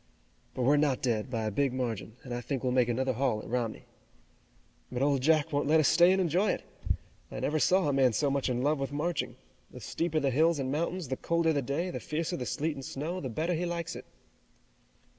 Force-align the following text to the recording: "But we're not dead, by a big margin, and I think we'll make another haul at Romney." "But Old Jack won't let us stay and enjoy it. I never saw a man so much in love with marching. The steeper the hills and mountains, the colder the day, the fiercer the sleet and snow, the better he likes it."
"But 0.55 0.63
we're 0.63 0.77
not 0.77 1.03
dead, 1.03 1.29
by 1.29 1.43
a 1.43 1.51
big 1.51 1.73
margin, 1.73 2.15
and 2.23 2.33
I 2.33 2.41
think 2.41 2.63
we'll 2.63 2.71
make 2.71 2.89
another 2.89 3.13
haul 3.13 3.39
at 3.43 3.47
Romney." 3.47 3.85
"But 4.91 5.03
Old 5.03 5.21
Jack 5.21 5.53
won't 5.53 5.67
let 5.67 5.79
us 5.79 5.87
stay 5.87 6.11
and 6.11 6.19
enjoy 6.19 6.49
it. 6.53 6.63
I 7.31 7.39
never 7.39 7.59
saw 7.59 7.87
a 7.87 7.93
man 7.93 8.11
so 8.11 8.31
much 8.31 8.49
in 8.49 8.63
love 8.63 8.79
with 8.79 8.91
marching. 8.91 9.35
The 9.69 9.79
steeper 9.79 10.19
the 10.19 10.31
hills 10.31 10.57
and 10.57 10.71
mountains, 10.71 11.09
the 11.09 11.17
colder 11.17 11.53
the 11.53 11.61
day, 11.61 11.91
the 11.91 11.99
fiercer 11.99 12.35
the 12.35 12.47
sleet 12.47 12.73
and 12.73 12.83
snow, 12.83 13.21
the 13.21 13.29
better 13.29 13.53
he 13.53 13.67
likes 13.67 13.95
it." 13.95 14.05